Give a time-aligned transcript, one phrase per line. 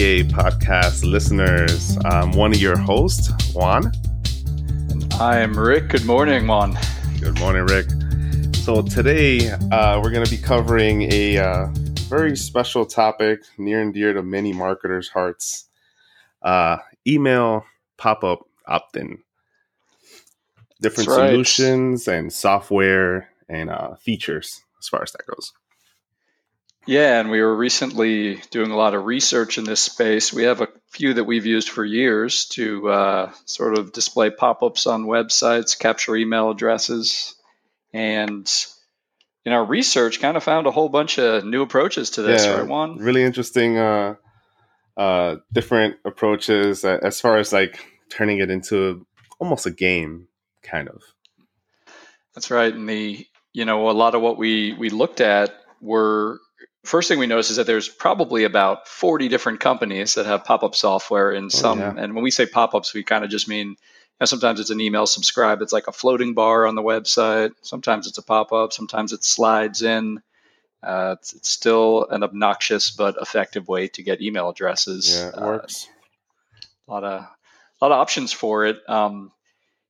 [0.00, 1.98] Podcast listeners.
[2.06, 3.92] I'm one of your hosts, Juan.
[4.88, 5.88] And I am Rick.
[5.90, 6.78] Good morning, Juan.
[7.20, 7.84] Good morning, Rick.
[8.64, 11.66] So today uh, we're going to be covering a uh,
[12.08, 15.66] very special topic near and dear to many marketers' hearts:
[16.40, 17.66] uh, email
[17.98, 19.18] pop-up opt-in.
[20.80, 21.28] Different right.
[21.28, 25.52] solutions and software and uh, features as far as that goes.
[26.86, 30.32] Yeah, and we were recently doing a lot of research in this space.
[30.32, 34.62] We have a few that we've used for years to uh, sort of display pop
[34.62, 37.34] ups on websites, capture email addresses.
[37.92, 38.50] And
[39.44, 42.58] in our research, kind of found a whole bunch of new approaches to this, yeah,
[42.58, 42.96] right, Juan?
[42.96, 44.14] Really interesting, uh,
[44.96, 49.06] uh, different approaches as far as like turning it into
[49.38, 50.28] almost a game,
[50.62, 51.02] kind of.
[52.34, 52.72] That's right.
[52.72, 56.40] And the, you know, a lot of what we, we looked at were
[56.84, 60.74] first thing we notice is that there's probably about 40 different companies that have pop-up
[60.74, 61.94] software in oh, some oh, yeah.
[61.96, 63.76] and when we say pop-ups we kind of just mean you
[64.20, 68.06] know, sometimes it's an email subscribe it's like a floating bar on the website sometimes
[68.06, 70.22] it's a pop-up sometimes it slides in.
[70.82, 75.14] Uh, it's, it's, still an obnoxious but effective way to get email addresses.
[75.14, 75.86] Yeah it uh, works.
[76.88, 78.78] a lot of a lot of options for it.
[78.88, 79.32] Um,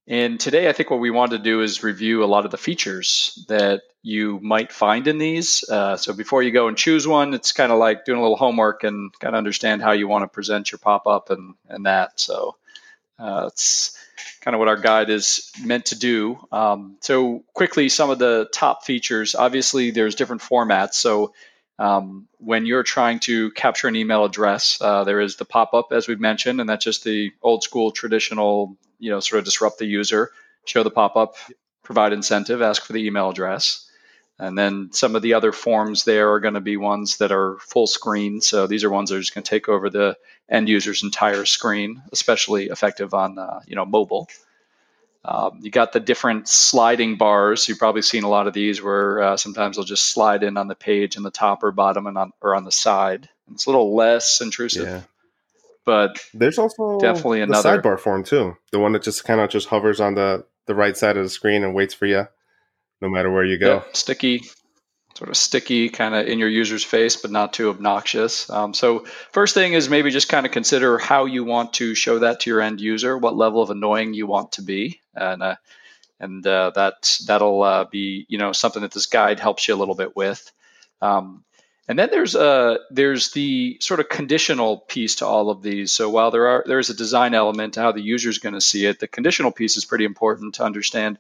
[0.06, 2.58] and today, I think what we want to do is review a lot of the
[2.58, 5.62] features that you might find in these.
[5.68, 8.36] Uh, so before you go and choose one, it's kind of like doing a little
[8.36, 11.86] homework and kind of understand how you want to present your pop up and, and
[11.86, 12.18] that.
[12.18, 12.56] So
[13.18, 13.96] uh, it's
[14.40, 16.38] kind of what our guide is meant to do.
[16.50, 19.34] Um, so quickly, some of the top features.
[19.34, 20.94] Obviously, there's different formats.
[20.94, 21.34] So
[21.78, 25.92] um, when you're trying to capture an email address, uh, there is the pop up,
[25.92, 29.78] as we've mentioned, and that's just the old school traditional you know sort of disrupt
[29.78, 30.30] the user,
[30.64, 31.36] show the pop up,
[31.82, 33.89] provide incentive, ask for the email address.
[34.40, 37.58] And then some of the other forms there are going to be ones that are
[37.58, 38.40] full screen.
[38.40, 40.16] So these are ones that are just going to take over the
[40.48, 44.28] end user's entire screen, especially effective on uh, you know mobile.
[45.22, 47.68] Um, you got the different sliding bars.
[47.68, 50.66] You've probably seen a lot of these where uh, sometimes they'll just slide in on
[50.66, 53.28] the page in the top or bottom and on or on the side.
[53.52, 54.86] It's a little less intrusive.
[54.86, 55.02] Yeah
[55.84, 58.56] but there's also definitely another sidebar form too.
[58.70, 61.28] The one that just kind of just hovers on the the right side of the
[61.28, 62.28] screen and waits for you,
[63.00, 63.76] no matter where you go.
[63.76, 64.42] Yeah, sticky,
[65.14, 68.48] sort of sticky, kind of in your user's face, but not too obnoxious.
[68.50, 72.20] Um, so first thing is maybe just kind of consider how you want to show
[72.20, 75.56] that to your end user, what level of annoying you want to be, and uh,
[76.18, 79.76] and uh, that that'll uh, be you know something that this guide helps you a
[79.76, 80.50] little bit with.
[81.02, 81.44] Um,
[81.88, 85.90] and then there's a uh, there's the sort of conditional piece to all of these.
[85.90, 88.54] So while there are there is a design element to how the user is going
[88.54, 91.18] to see it, the conditional piece is pretty important to understand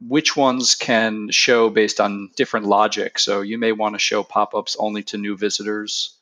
[0.00, 3.18] which ones can show based on different logic.
[3.18, 6.16] So you may want to show pop-ups only to new visitors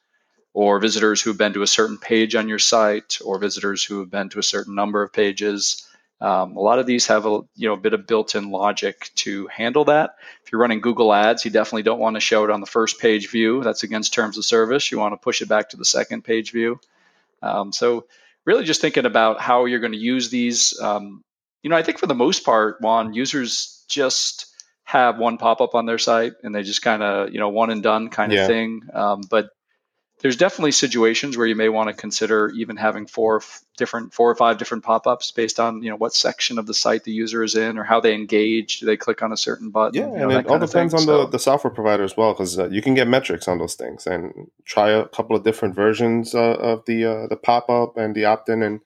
[0.53, 4.11] or visitors who've been to a certain page on your site or visitors who have
[4.11, 5.87] been to a certain number of pages.
[6.21, 9.47] Um, a lot of these have a you know a bit of built-in logic to
[9.47, 10.17] handle that.
[10.45, 13.01] If you're running Google Ads, you definitely don't want to show it on the first
[13.01, 13.63] page view.
[13.63, 14.91] That's against terms of service.
[14.91, 16.79] You want to push it back to the second page view.
[17.43, 18.07] Um, so
[18.45, 20.79] really, just thinking about how you're going to use these.
[20.81, 21.25] Um,
[21.63, 24.47] you know, I think for the most part, Juan users just
[24.85, 27.83] have one pop-up on their site and they just kind of you know one and
[27.83, 28.47] done kind of yeah.
[28.47, 28.83] thing.
[28.93, 29.51] Um, but
[30.21, 33.43] there's definitely situations where you may want to consider even having four
[33.77, 37.05] different four or five different pop-ups based on you know what section of the site
[37.05, 40.01] the user is in or how they engage do they click on a certain button
[40.01, 42.33] yeah you know, and it all depends on so, the, the software provider as well
[42.33, 45.75] because uh, you can get metrics on those things and try a couple of different
[45.75, 48.81] versions uh, of the uh, the pop-up and the opt-in and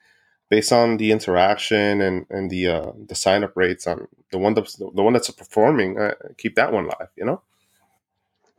[0.54, 4.54] based on the interaction and and the uh, the sign up rates on the one
[4.54, 7.38] that's the one that's performing uh, keep that one live you know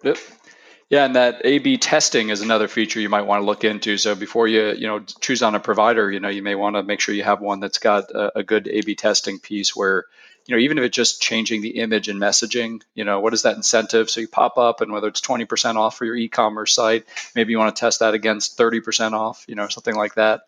[0.03, 0.17] yep
[0.87, 3.97] yeah, and that A/B testing is another feature you might want to look into.
[3.97, 6.83] So before you you know choose on a provider, you know you may want to
[6.83, 10.05] make sure you have one that's got a, a good A/B testing piece where
[10.45, 13.41] you know even if it's just changing the image and messaging, you know what is
[13.41, 14.11] that incentive?
[14.11, 17.51] So you pop up, and whether it's twenty percent off for your e-commerce site, maybe
[17.51, 20.41] you want to test that against thirty percent off, you know something like that.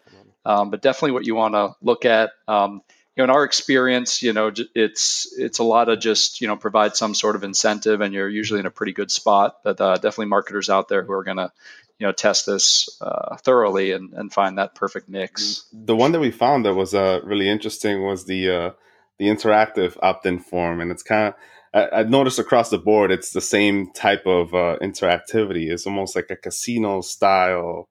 [0.47, 2.31] Um, but definitely what you want to look at.
[2.47, 2.81] Um,
[3.15, 6.55] you know, in our experience, you know, it's it's a lot of just you know
[6.55, 9.57] provide some sort of incentive, and you're usually in a pretty good spot.
[9.63, 11.51] But uh, definitely marketers out there who are going to
[11.99, 15.65] you know test this uh, thoroughly and, and find that perfect mix.
[15.73, 18.69] The one that we found that was uh, really interesting was the uh,
[19.17, 21.33] the interactive opt-in form, and it's kind
[21.73, 25.69] of I, have noticed across the board it's the same type of uh, interactivity.
[25.71, 27.89] It's almost like a casino style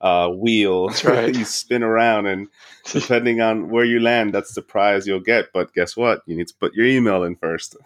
[0.00, 1.34] uh, wheel right.
[1.36, 2.48] you spin around and
[2.84, 6.48] depending on where you land that's the prize you'll get but guess what you need
[6.48, 7.76] to put your email in first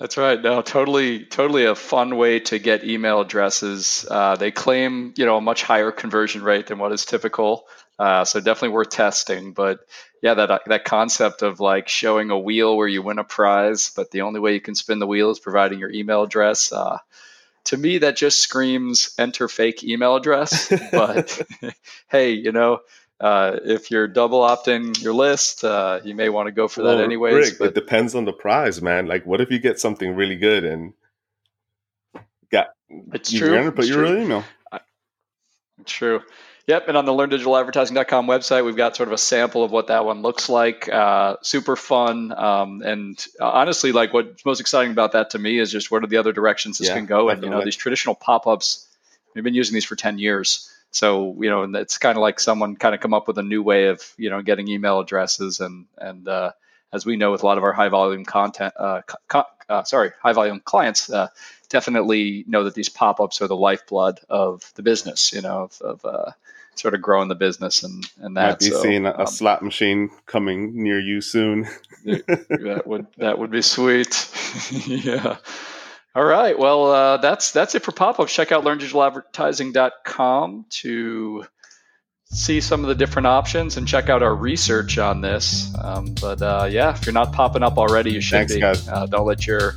[0.00, 0.40] That's right.
[0.40, 4.06] No, totally, totally a fun way to get email addresses.
[4.10, 7.66] Uh, they claim, you know, a much higher conversion rate than what is typical.
[7.98, 9.52] Uh, so definitely worth testing.
[9.52, 9.80] But
[10.22, 14.10] yeah, that that concept of like showing a wheel where you win a prize, but
[14.10, 16.72] the only way you can spin the wheel is providing your email address.
[16.72, 16.96] Uh,
[17.70, 20.72] to me, that just screams enter fake email address.
[20.92, 21.40] but
[22.08, 22.80] hey, you know,
[23.20, 26.98] uh, if you're double opting your list, uh, you may want to go for well,
[26.98, 27.34] that anyways.
[27.34, 27.68] Rick, but...
[27.68, 29.06] it depends on the prize, man.
[29.06, 30.92] Like, what if you get something really good and
[32.50, 32.70] got
[33.12, 33.56] it's you're true.
[33.56, 34.20] Gonna put it's your true.
[34.20, 34.44] email.
[35.80, 36.20] It's true.
[36.70, 40.04] Yep, and on the learndigitaladvertising.com website, we've got sort of a sample of what that
[40.04, 40.88] one looks like.
[40.88, 45.58] Uh, super fun, um, and uh, honestly, like what's most exciting about that to me
[45.58, 47.28] is just what are the other directions this yeah, can go.
[47.28, 48.86] And you know, these traditional pop-ups,
[49.34, 50.72] we've been using these for ten years.
[50.92, 53.42] So you know, and it's kind of like someone kind of come up with a
[53.42, 56.52] new way of you know getting email addresses, and and uh,
[56.92, 60.10] as we know with a lot of our high volume content, uh, co- uh, sorry,
[60.20, 61.28] high volume clients, uh,
[61.68, 65.32] definitely know that these pop ups are the lifeblood of the business.
[65.32, 66.32] You know, of, of uh,
[66.74, 68.50] sort of growing the business and and that.
[68.50, 71.68] Might be so, seeing a, um, slot machine coming near you soon.
[72.04, 74.28] that would that would be sweet.
[74.86, 75.36] yeah.
[76.14, 76.58] All right.
[76.58, 78.34] Well, uh, that's that's it for pop-ups.
[78.34, 81.44] Check out learndigitaladvertising.com to
[82.32, 85.74] see some of the different options and check out our research on this.
[85.82, 88.90] Um, but uh, yeah, if you're not popping up already, you should Thanks, be.
[88.90, 89.74] Uh, don't let your